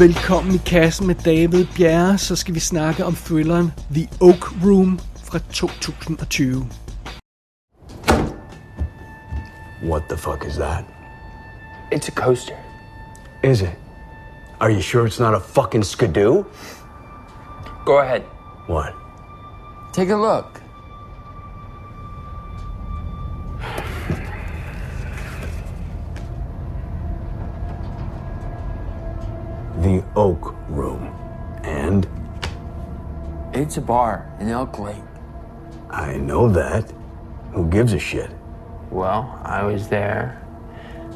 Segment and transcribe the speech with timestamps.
[0.00, 5.00] Velkommen i kassen med David Bjerre, så skal vi snakke om thrilleren The Oak Room
[5.24, 6.66] fra 2020.
[9.82, 10.84] What the fuck is that?
[11.92, 12.56] It's a coaster.
[13.44, 13.76] Is it?
[14.60, 16.44] Are you sure it's not a fucking skidoo?
[17.84, 18.22] Go ahead.
[18.66, 18.94] What?
[19.92, 20.59] Take a look.
[30.20, 31.02] Oak Room.
[31.62, 32.06] And?
[33.54, 35.08] It's a bar in Elk Lake.
[35.88, 36.92] I know that.
[37.54, 38.30] Who gives a shit?
[38.90, 40.24] Well, I was there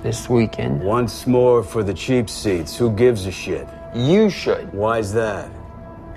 [0.02, 0.82] this weekend.
[0.82, 2.78] Once more for the cheap seats.
[2.78, 3.68] Who gives a shit?
[3.94, 5.50] You should, Why's that?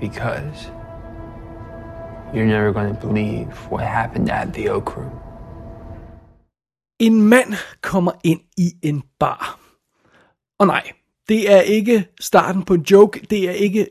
[0.00, 0.70] because
[2.32, 5.20] you're never going to believe what happened at the Oak Room.
[7.00, 9.58] En mand kommer ind i en bar.
[10.58, 10.92] Og nej,
[11.28, 13.26] det er ikke starten på en joke.
[13.30, 13.86] Det er ikke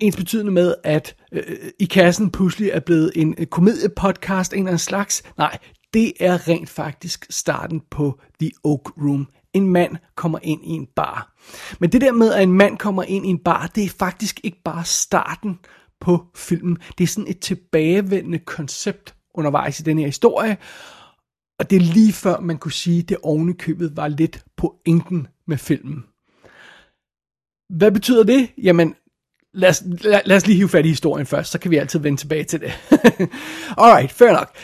[0.00, 1.42] ens betydende med, at øh,
[1.78, 5.22] i kassen pludselig er blevet en øh, komediepodcast, en eller anden slags.
[5.38, 5.58] Nej,
[5.94, 9.28] det er rent faktisk starten på The Oak Room.
[9.52, 11.34] En mand kommer ind i en bar.
[11.80, 14.40] Men det der med, at en mand kommer ind i en bar, det er faktisk
[14.44, 15.58] ikke bare starten
[16.00, 16.78] på filmen.
[16.98, 20.56] Det er sådan et tilbagevendende koncept undervejs i den her historie.
[21.58, 25.58] Og det er lige før man kunne sige, at det ovenikøbet var lidt pointen med
[25.58, 26.04] filmen.
[27.76, 28.48] Hvad betyder det?
[28.62, 28.94] Jamen,
[29.54, 31.98] lad os, lad, lad os lige hive fat i historien først, så kan vi altid
[31.98, 32.72] vende tilbage til det.
[33.82, 34.56] Alright, fair nok.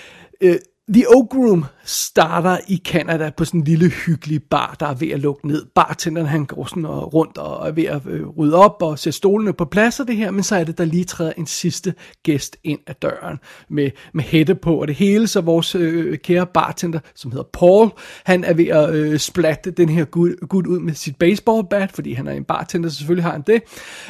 [0.44, 0.54] Uh,
[0.94, 5.08] The Oak Room starter i Canada på sådan en lille hyggelig bar, der er ved
[5.08, 5.64] at lukke ned.
[5.74, 9.16] Bartenderen han går sådan og rundt og er ved at øh, rydde op og sætte
[9.16, 11.94] stolene på plads og det her, men så er det, der lige træder en sidste
[12.22, 16.46] gæst ind ad døren med, med hætte på og det hele, så vores øh, kære
[16.46, 17.90] bartender, som hedder Paul,
[18.24, 22.12] han er ved at øh, splatte den her gut, gut ud med sit baseballbat, fordi
[22.12, 23.62] han er en bartender, så selvfølgelig har han det.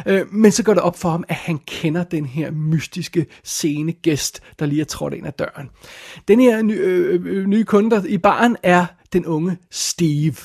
[0.07, 3.93] Øh, men så går det op for ham, at han kender den her mystiske scene
[3.93, 5.69] gæst, der lige er trådt ind ad døren.
[6.29, 10.37] Den her ny, øh, øh, nye kunder der i baren er den unge Steve.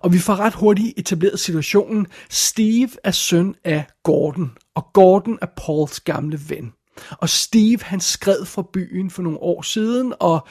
[0.00, 2.06] Og vi får ret hurtigt etableret situationen.
[2.30, 6.72] Steve er søn af Gordon, og Gordon er Pauls gamle ven.
[7.10, 10.48] Og Steve, han skred fra byen for nogle år siden, og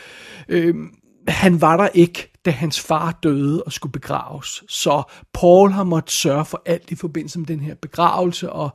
[0.50, 0.76] øh,
[1.28, 4.64] han var der ikke, da hans far døde og skulle begraves.
[4.68, 5.04] Så
[5.34, 8.70] Paul har måttet sørge for alt i forbindelse med den her begravelse, og,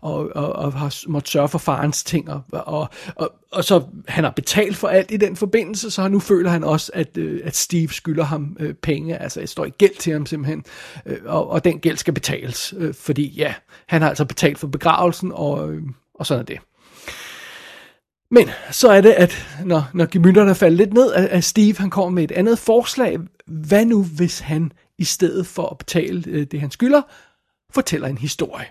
[0.00, 4.24] og, og, og har måttet sørge for farens ting, og, og, og, og så han
[4.24, 7.56] har betalt for alt i den forbindelse, så nu føler han også, at, øh, at
[7.56, 10.64] Steve skylder ham øh, penge, altså jeg står i gæld til ham simpelthen,
[11.06, 13.54] øh, og, og den gæld skal betales, øh, fordi ja,
[13.86, 15.82] han har altså betalt for begravelsen, og, øh,
[16.14, 16.58] og sådan er det.
[18.34, 21.90] Men så er det, at når, når gemynderne falder lidt ned, at, at Steve han
[21.90, 23.18] kommer med et andet forslag.
[23.46, 27.02] Hvad nu, hvis han i stedet for at betale øh, det, han skylder,
[27.74, 28.66] fortæller en historie?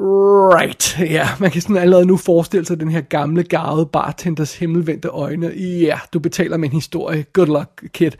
[0.00, 5.08] Right, ja, man kan sådan allerede nu forestille sig den her gamle, garvede bartenders himmelvendte
[5.08, 5.46] øjne.
[5.56, 7.24] Ja, du betaler med en historie.
[7.32, 8.10] Good luck, kid.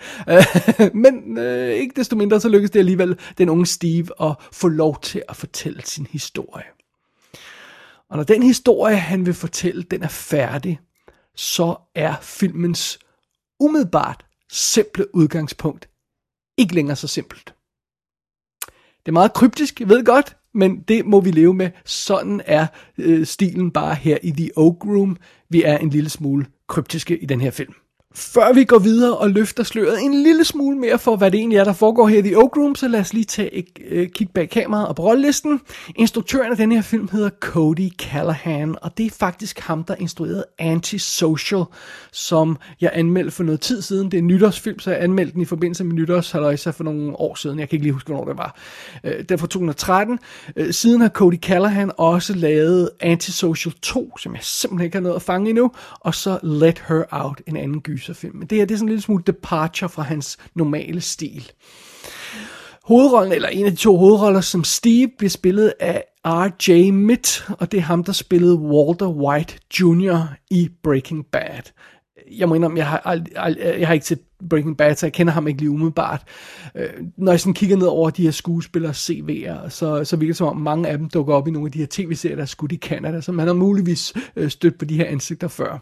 [1.05, 5.00] Men øh, ikke desto mindre, så lykkes det alligevel den unge Steve at få lov
[5.03, 6.65] til at fortælle sin historie.
[8.11, 10.81] Og når den historie, han vil fortælle, den er færdig,
[11.35, 12.99] så er filmens
[13.61, 15.89] umiddelbart simple udgangspunkt
[16.59, 17.55] ikke længere så simpelt.
[18.99, 21.71] Det er meget kryptisk, jeg ved godt, men det må vi leve med.
[21.85, 22.67] Sådan er
[22.99, 25.17] øh, stilen bare her i The Oak Room.
[25.49, 27.75] Vi er en lille smule kryptiske i den her film.
[28.15, 31.59] Før vi går videre og løfter sløret en lille smule mere for, hvad det egentlig
[31.59, 34.09] er, der foregår her i The Oak Room, så lad os lige tage et øh,
[34.09, 35.61] kig bag kameraet og på rollelisten.
[35.97, 40.45] Instruktøren af den her film hedder Cody Callahan, og det er faktisk ham, der instruerede
[40.59, 41.65] Antisocial,
[42.13, 44.11] som jeg anmeldte for noget tid siden.
[44.11, 47.35] Det er en nytårsfilm, så jeg anmeldte den i forbindelse med nytårshaløjsa for nogle år
[47.35, 47.59] siden.
[47.59, 48.57] Jeg kan ikke lige huske, hvornår det var.
[49.05, 50.19] Øh, den er fra 2013.
[50.57, 55.17] Øh, siden har Cody Callahan også lavet Antisocial 2, som jeg simpelthen ikke har nået
[55.17, 58.37] at fange endnu, og så Let Her Out, en anden gyserfilm.
[58.37, 61.50] Men det her det er sådan en lille smule departure fra hans normale stil.
[62.85, 66.91] Hovedrollen, eller en af de to hovedroller, som Steve, bliver spillet af R.J.
[66.91, 70.27] Mitt, og det er ham, der spillede Walter White Jr.
[70.50, 71.62] i Breaking Bad.
[72.39, 74.19] Jeg må indrømme, jeg har, ald- ald- jeg har ikke set
[74.51, 76.23] Breaking Bad, så jeg kender ham ikke lige umiddelbart.
[76.75, 80.37] Øh, når jeg sådan kigger ned over de her skuespillers CV'er, så, så virker det
[80.37, 82.47] som om mange af dem dukker op i nogle af de her tv-serier, der er
[82.47, 85.79] skudt i Canada, så man har muligvis øh, stødt på de her ansigter før.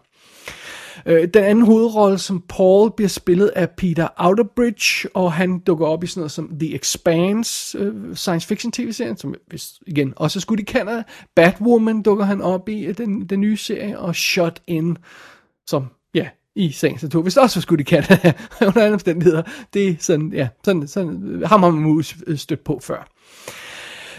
[1.08, 6.04] Øh, den anden hovedrolle som Paul bliver spillet af Peter Outerbridge, og han dukker op
[6.04, 10.40] i sådan noget som The Expanse, øh, science fiction tv-serien, som hvis, igen også er
[10.40, 11.02] skudt i Canada.
[11.36, 14.96] Batwoman dukker han op i, øh, den, den nye serie, og Shut In,
[15.66, 18.32] som ja, i sagens natur, hvis det også var skudt i Canada,
[18.66, 19.42] under andre omstændigheder.
[19.74, 22.04] Det er sådan, ja, sådan, sådan ham har man
[22.36, 23.08] stødt på før.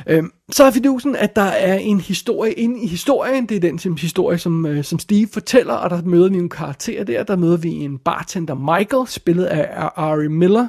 [0.08, 3.46] Øhm, så er fidusen, at der er en historie inde i historien.
[3.46, 6.50] Det er den som, historie, som, øh, som Steve fortæller, og der møder vi nogle
[6.50, 7.24] karakter der.
[7.24, 10.68] Der møder vi en bartender, Michael, spillet af Ari Miller,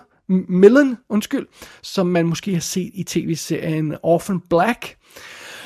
[0.49, 1.47] Millen, undskyld,
[1.83, 4.97] som man måske har set i tv-serien Orphan Black.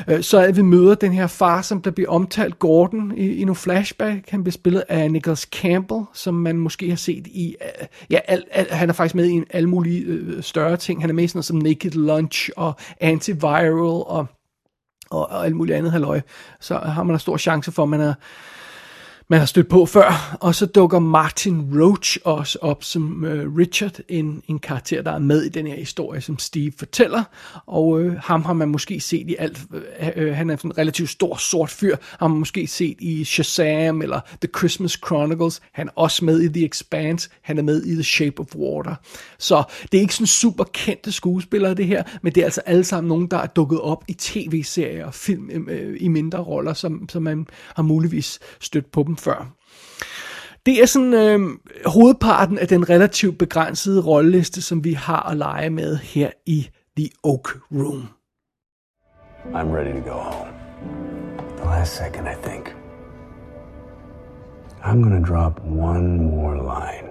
[0.09, 3.45] Øh, så er vi møder den her far, som der bliver omtalt, Gordon, i, i
[3.45, 4.31] nogle flashback.
[4.31, 7.57] Han bliver spillet af Nicholas Campbell, som man måske har set i...
[7.63, 11.01] Øh, ja, al, al, han er faktisk med i en, alle mulige øh, større ting.
[11.01, 14.27] Han er med i sådan noget som Naked Lunch og Antiviral og,
[15.11, 16.21] og, og alt muligt andet halløj.
[16.61, 18.15] Så har man en stor chance for, at man er
[19.33, 20.37] man har stødt på før.
[20.41, 25.19] Og så dukker Martin Roach også op som øh, Richard, en, en karakter, der er
[25.19, 27.23] med i den her historie, som Steve fortæller.
[27.67, 29.61] Og øh, ham har man måske set i alt.
[30.17, 31.97] Øh, han er en relativt stor sort fyr.
[32.19, 35.61] Har man måske set i Shazam eller The Christmas Chronicles.
[35.73, 37.31] Han er også med i The Expanse.
[37.43, 38.95] Han er med i The Shape of Water.
[39.39, 39.63] Så
[39.93, 42.03] det er ikke sådan super kendte skuespillere, det her.
[42.23, 45.69] Men det er altså alle sammen nogen, der er dukket op i tv-serier og film
[45.69, 47.47] øh, i mindre roller, som, som man
[47.77, 49.55] har muligvis stødt på dem før.
[50.67, 51.41] Det er sådan øh,
[51.87, 57.09] hovedparten af den relativt begrænsede rolleliste, som vi har at lege med her i The
[57.25, 58.09] Oak Room.
[59.45, 60.53] I'm ready to go home.
[61.57, 62.77] The last second, I think.
[64.85, 67.09] I'm gonna drop one more line.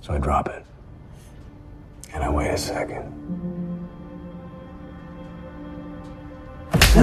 [0.00, 0.62] So I drop it.
[2.14, 3.04] And I wait a second.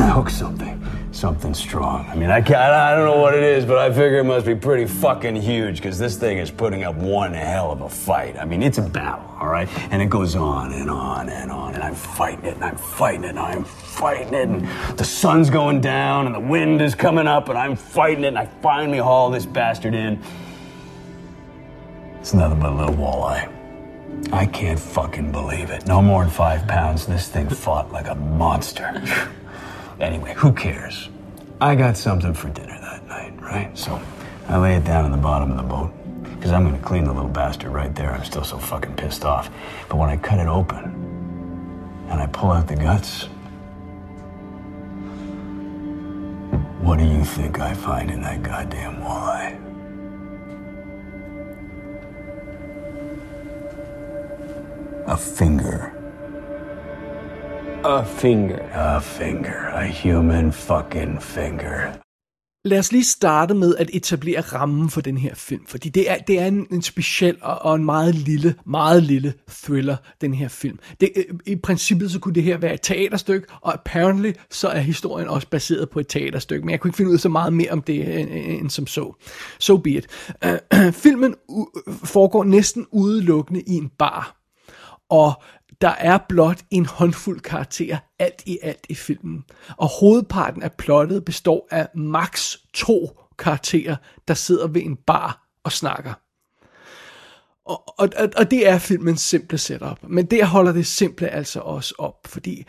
[0.02, 0.82] Hook something.
[1.12, 2.06] Something strong.
[2.10, 4.46] I mean, I, can't, I don't know what it is, but I figure it must
[4.46, 8.38] be pretty fucking huge because this thing is putting up one hell of a fight.
[8.38, 9.70] I mean, it's a battle, all right?
[9.92, 11.74] And it goes on and on and on.
[11.74, 14.50] And I'm fighting it and I'm fighting it and I'm fighting it.
[14.50, 18.30] And the sun's going down and the wind is coming up and I'm fighting it.
[18.30, 20.22] And I finally haul this bastard in.
[22.20, 23.52] It's nothing but a little walleye.
[24.34, 25.86] I can't fucking believe it.
[25.88, 27.06] No more than five pounds.
[27.06, 29.02] This thing fought like a monster.
[30.00, 31.10] Anyway, who cares?
[31.62, 33.78] I got something for dinner that night, right?
[33.78, 34.02] So
[34.48, 35.92] I lay it down in the bottom of the boat
[36.36, 38.12] because I'm going to clean the little bastard right there.
[38.12, 39.50] I'm still so fucking pissed off.
[39.88, 40.84] But when I cut it open
[42.10, 43.24] and I pull out the guts,
[46.82, 49.62] what do you think I find in that goddamn walleye?
[55.08, 55.95] A finger.
[57.86, 58.60] A finger.
[58.74, 59.74] A finger.
[59.74, 61.98] A human fucking finger.
[62.64, 66.18] Lad os lige starte med at etablere rammen for den her film, fordi det er,
[66.18, 70.48] det er en, en speciel og, og en meget lille, meget lille thriller, den her
[70.48, 70.80] film.
[71.02, 74.80] Det, øh, I princippet så kunne det her være et teaterstykke, og apparently så er
[74.80, 77.54] historien også baseret på et teaterstykke, men jeg kunne ikke finde ud af så meget
[77.54, 79.14] mere om det end, end som så.
[79.60, 80.08] So be it.
[80.46, 81.36] Uh, filmen
[82.04, 84.46] foregår næsten udelukkende i en bar,
[85.10, 85.34] og
[85.82, 89.44] der er blot en håndfuld karakterer alt i alt i filmen.
[89.78, 93.96] Og hovedparten af plottet består af maks to karakterer,
[94.28, 96.14] der sidder ved en bar og snakker.
[97.66, 100.00] Og, og, og det er filmens simple setup.
[100.04, 102.66] Men det holder det simple altså også op, fordi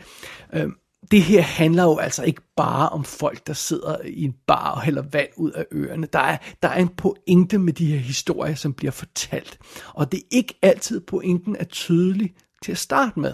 [0.53, 0.69] øh,
[1.11, 4.81] det her handler jo altså ikke bare om folk, der sidder i en bar og
[4.81, 6.07] hælder vand ud af ørerne.
[6.13, 9.59] Der er, der er en pointe med de her historier, som bliver fortalt.
[9.93, 12.33] Og det er ikke altid pointen er tydelig
[12.63, 13.33] til at starte med.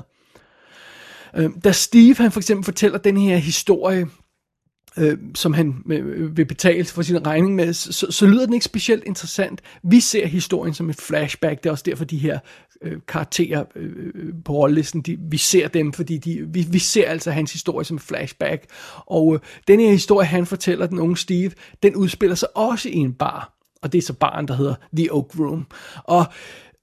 [1.36, 4.08] Øh, da Steve han for eksempel fortæller den her historie,
[4.98, 8.66] øh, som han øh, vil betale for sin regning med, så, så lyder den ikke
[8.66, 9.62] specielt interessant.
[9.84, 12.40] Vi ser historien som et flashback, det er også derfor de her
[12.82, 17.10] øh, karakterer øh, øh, på rollelisten, de, vi ser dem, fordi de, vi, vi ser
[17.10, 18.66] altså hans historie som et flashback.
[19.06, 21.52] Og øh, den her historie, han fortæller, den unge Steve,
[21.84, 23.54] den udspiller sig også i en bar.
[23.82, 25.68] Og det er så baren, der hedder The Oak Room.
[26.04, 26.26] Og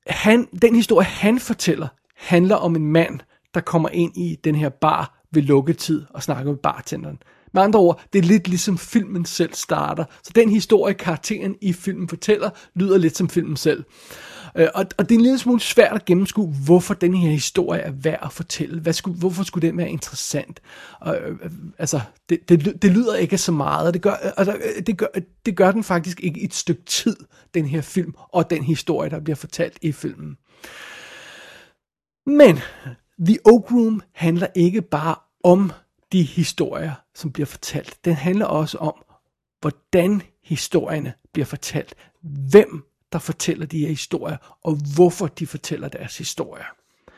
[0.06, 1.88] han, den historie, han fortæller,
[2.20, 3.20] handler om en mand,
[3.54, 7.22] der kommer ind i den her bar ved lukketid og snakker med bartenderen.
[7.54, 10.04] Med andre ord, det er lidt ligesom filmen selv starter.
[10.22, 13.84] Så den historie, karakteren i filmen fortæller, lyder lidt som filmen selv.
[14.56, 17.80] Øh, og, og det er en lille smule svært at gennemskue, hvorfor den her historie
[17.80, 18.80] er værd at fortælle.
[18.80, 20.60] Hvad skulle, hvorfor skulle den være interessant?
[21.00, 24.56] Og, øh, øh, altså, det, det, det lyder ikke så meget, og det gør, altså,
[24.86, 25.06] det, gør,
[25.46, 27.16] det gør den faktisk ikke et stykke tid,
[27.54, 30.36] den her film, og den historie, der bliver fortalt i filmen.
[32.30, 32.58] Men
[33.26, 35.72] The Oak Room handler ikke bare om
[36.12, 38.04] de historier, som bliver fortalt.
[38.04, 39.04] Den handler også om,
[39.60, 41.94] hvordan historierne bliver fortalt.
[42.22, 46.64] Hvem der fortæller de her historier, og hvorfor de fortæller deres historier.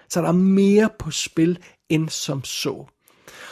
[0.08, 2.86] Så der er mere på spil end som så.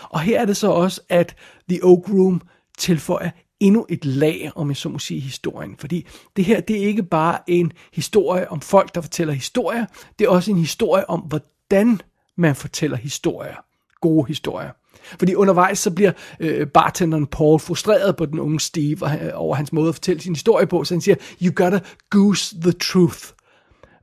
[0.02, 1.36] Og her er det så også, at
[1.68, 2.40] The Oak Room
[2.78, 5.76] tilføjer endnu et lag, om jeg så må sige, historien.
[5.78, 9.86] Fordi det her, det er ikke bare en historie om folk, der fortæller historier.
[10.18, 12.00] Det er også en historie om, hvordan
[12.36, 13.56] man fortæller historier.
[14.00, 14.70] Gode historier.
[15.18, 19.54] Fordi undervejs så bliver øh, bartenderen Paul frustreret på den unge Steve og, øh, over
[19.54, 23.18] hans måde at fortælle sin historie på, så han siger, you gotta goose the truth.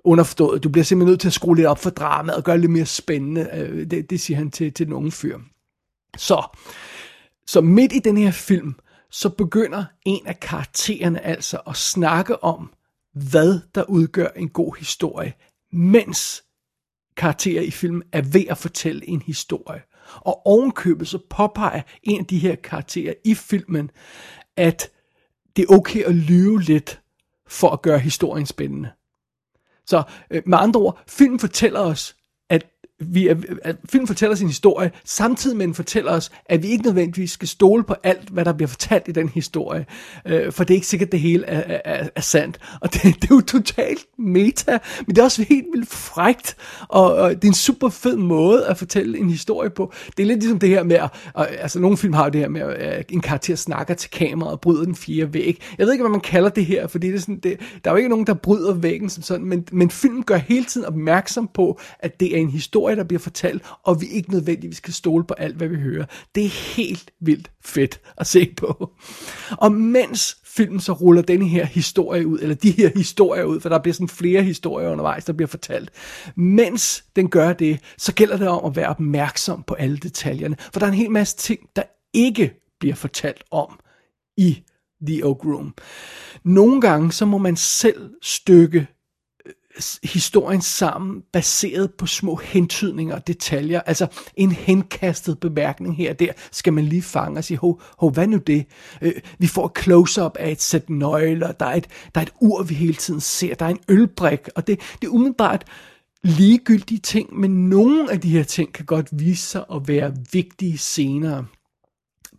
[0.04, 2.62] Underforstået, du bliver simpelthen nødt til at skrue lidt op for dramaet og gøre det
[2.62, 3.50] lidt mere spændende.
[3.54, 5.38] Øh, det, det siger han til, til den unge fyr.
[6.18, 6.58] Så,
[7.48, 8.76] så midt i den her film,
[9.12, 12.74] så begynder en af karaktererne altså at snakke om,
[13.14, 15.34] hvad der udgør en god historie,
[15.72, 16.44] mens
[17.18, 19.82] karakterer i filmen er ved at fortælle en historie.
[20.16, 23.92] Og ovenkøbet så påpeger en af de her karakterer i filmen,
[24.58, 24.92] at
[25.56, 27.02] det er okay at lyve lidt
[27.48, 28.92] for at gøre historien spændende.
[29.86, 32.17] Så øh, med andre ord, filmen fortæller os,
[33.00, 36.84] vi er, at filmen fortæller sin historie, samtidig med den fortæller os, at vi ikke
[36.84, 39.86] nødvendigvis skal stole på alt, hvad der bliver fortalt i den historie.
[40.26, 42.60] Øh, for det er ikke sikkert, at det hele er, er, er sandt.
[42.82, 44.78] Og det, det er jo totalt meta,
[45.08, 46.56] men det er også helt vildt frægt.
[46.88, 49.94] Og, og det er en super fed måde at fortælle en historie på.
[50.18, 52.42] Det er lidt ligesom det her med, at, og, altså nogle film har jo det
[52.42, 55.62] her med, at en karakter snakker til kameraet og bryder den fire væg.
[55.78, 57.94] Jeg ved ikke, hvad man kalder det her, fordi det er sådan, det, der er
[57.94, 61.50] jo ikke nogen, der bryder væggen som sådan, men, men filmen gør hele tiden opmærksom
[61.54, 64.94] på, at det er en historie, historie, der bliver fortalt, og vi ikke nødvendigvis kan
[64.94, 66.06] stole på alt, hvad vi hører.
[66.36, 68.94] Det er helt vildt fedt at se på.
[69.58, 73.70] Og mens filmen så ruller denne her historie ud, eller de her historier ud, for
[73.70, 75.92] der bliver sådan flere historier undervejs, der bliver fortalt.
[76.36, 80.80] Mens den gør det, så gælder det om at være opmærksom på alle detaljerne, for
[80.80, 83.80] der er en hel masse ting, der ikke bliver fortalt om
[84.38, 84.64] i
[85.08, 85.74] The Oak Room.
[86.44, 88.88] Nogle gange, så må man selv stykke
[90.04, 93.82] historien sammen, baseret på små hentydninger og detaljer.
[93.82, 98.12] Altså en henkastet bemærkning her og der, skal man lige fange og sige, hov, hov
[98.12, 98.66] hvad nu det?
[99.02, 102.34] Øh, vi får et close-up af et sæt nøgler, der er et, der er et
[102.42, 105.66] ur, vi hele tiden ser, der er en ølbrik, og det, det er umiddelbart
[106.24, 110.78] ligegyldige ting, men nogle af de her ting kan godt vise sig at være vigtige
[110.78, 111.46] senere.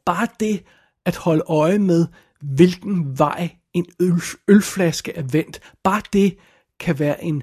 [0.06, 0.62] Bare det
[1.06, 2.06] at holde øje med,
[2.40, 6.36] hvilken vej en øl, ølflaske er vendt, bare det
[6.80, 7.42] kan være en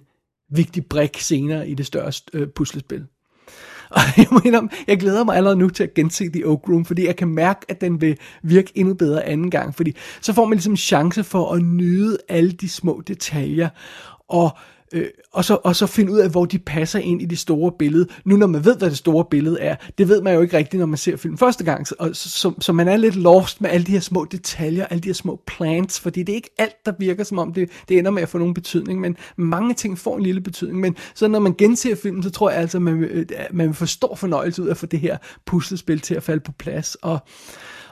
[0.50, 3.06] vigtig brik senere i det større øh, puslespil.
[3.90, 7.06] Og jeg, mener, jeg glæder mig allerede nu til at gense The Oak Room, fordi
[7.06, 9.76] jeg kan mærke, at den vil virke endnu bedre anden gang.
[9.76, 13.70] Fordi så får man ligesom en chance for at nyde alle de små detaljer.
[14.30, 17.26] Og øh, Øh, og, så, og så finde ud af, hvor de passer ind i
[17.26, 18.08] det store billede.
[18.26, 20.80] Nu når man ved, hvad det store billede er, det ved man jo ikke rigtigt,
[20.80, 21.88] når man ser filmen første gang.
[21.88, 25.02] Så, så, så, så man er lidt lost med alle de her små detaljer, alle
[25.02, 27.98] de her små plants, fordi det er ikke alt, der virker som om, det, det
[27.98, 30.80] ender med at få nogen betydning, men mange ting får en lille betydning.
[30.80, 34.16] Men så når man genser filmen, så tror jeg altså, at man, øh, man forstår
[34.16, 36.96] fornøjelse ud af at få det her puslespil til at falde på plads.
[36.96, 37.20] Og,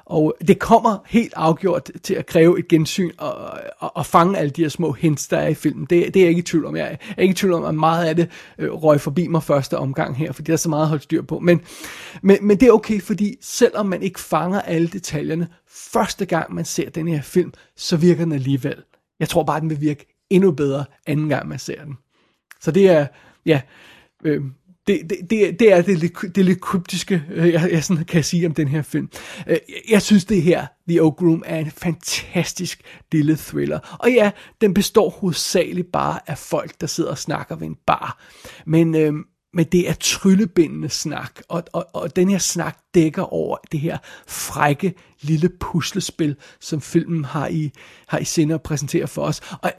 [0.06, 3.34] og det kommer helt afgjort til at kræve et gensyn og,
[3.80, 5.86] og, og fange alle de her små hints, der er i filmen.
[5.86, 6.76] Det, det er jeg ikke i tvivl om.
[6.76, 9.78] Jeg er ikke i tvivl om, at meget af det øh, røg forbi mig første
[9.78, 11.40] omgang her, fordi der er så meget holdt styr på.
[11.40, 11.62] Men,
[12.22, 16.66] men, men det er okay, fordi selvom man ikke fanger alle detaljerne, første gang man
[16.66, 18.84] ser den her film, så virker den alligevel.
[19.20, 21.98] Jeg tror bare, den vil virke endnu bedre anden gang man ser den.
[22.62, 23.08] Så det er,
[23.46, 23.62] ja,
[24.24, 24.42] øh,
[24.88, 28.24] det, det, det, det er det, det, det lidt kryptiske, øh, jeg, jeg sådan kan
[28.24, 29.10] sige om den her film.
[29.48, 29.58] Øh,
[29.90, 33.98] jeg synes det her, The Oak Room, er en fantastisk lille thriller.
[34.00, 38.24] Og ja, den består hovedsageligt bare af folk, der sidder og snakker ved en bar.
[38.66, 39.14] Men, øh,
[39.54, 43.98] men det er tryllebindende snak, og, og, og den her snak dækker over det her
[44.28, 47.72] frække lille puslespil, som filmen har i,
[48.08, 49.42] har i sinde at præsentere for os.
[49.62, 49.72] Og,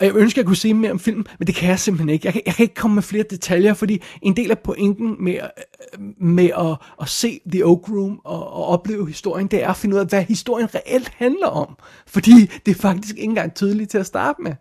[0.00, 2.08] og jeg ønsker, at jeg kunne sige mere om filmen, men det kan jeg simpelthen
[2.08, 2.26] ikke.
[2.26, 5.34] Jeg kan, jeg kan ikke komme med flere detaljer, fordi en del af pointen med,
[5.34, 9.76] øh, med at, at se The Oak Room og, og opleve historien, det er at
[9.76, 11.76] finde ud af, hvad historien reelt handler om.
[12.06, 14.52] Fordi det er faktisk ikke engang tydeligt til at starte med.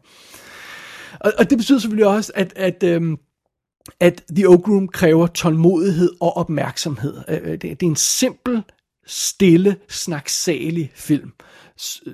[1.20, 3.18] Og, og det betyder selvfølgelig også, at, at øhm,
[4.00, 7.17] at The Oak Room kræver tålmodighed og opmærksomhed.
[7.29, 8.63] Øh, øh, det, det er en simpel,
[9.05, 11.31] stille, snaksalig film.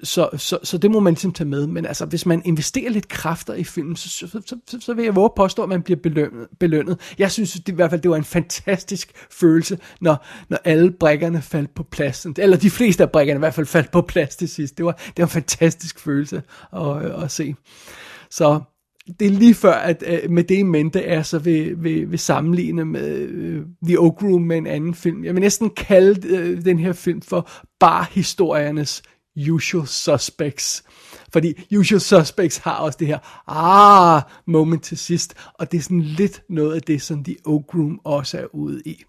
[0.04, 1.68] Så, så, så det må man ligesom tage med.
[1.68, 5.16] Men altså, hvis man investerer lidt kræfter i filmen, så, så, så, så vil jeg
[5.16, 6.48] våge påstå, at man bliver belønnet.
[6.60, 7.00] belønnet.
[7.18, 11.42] Jeg synes det, i hvert fald, det var en fantastisk følelse, når, når alle brækkerne
[11.42, 12.26] faldt på plads.
[12.38, 14.78] Eller de fleste af brækkerne i hvert fald faldt på plads til sidst.
[14.78, 16.42] Det var, det var en fantastisk følelse
[16.74, 17.56] at, øh, at se.
[18.32, 18.62] Så
[19.20, 22.20] det er lige før, at uh, med det i mente er så vil, vil, vil
[22.20, 25.24] sammenligne med uh, The Oak Room med en anden film.
[25.24, 27.50] Jeg vil næsten kalde uh, den her film for
[27.80, 29.04] bare-historiernes
[29.52, 30.84] Usual Suspects.
[31.34, 36.02] Fordi Usual Suspects har også det her ah moment til sidst, og det er sådan
[36.02, 39.04] lidt noget af det, som The Oak Room også er ude i.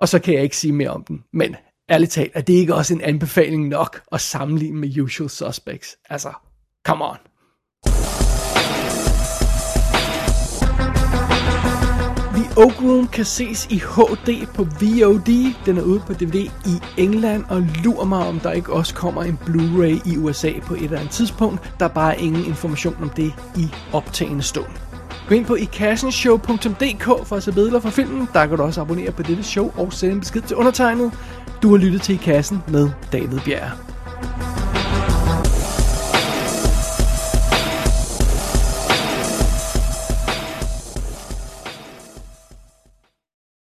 [0.00, 1.56] Og så kan jeg ikke sige mere om den, men
[1.90, 5.96] ærligt talt, er det ikke også en anbefaling nok at sammenligne med Usual Suspects?
[6.10, 6.32] Altså,
[6.86, 7.31] come on.
[12.56, 15.54] Oak Room kan ses i HD på VOD.
[15.66, 16.34] Den er ude på DVD
[16.66, 20.74] i England, og lurer mig, om der ikke også kommer en Blu-ray i USA på
[20.74, 21.72] et eller andet tidspunkt.
[21.78, 24.66] Der er bare ingen information om det i optagende stund.
[25.28, 28.28] Gå ind på ikassenshow.dk for at se billeder fra filmen.
[28.32, 31.12] Der kan du også abonnere på dette show og sende en besked til undertegnet.
[31.62, 33.91] Du har lyttet til I Kassen med David Bjerg.